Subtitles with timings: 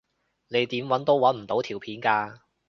[0.47, 2.39] 你點搵都搵唔到條片㗎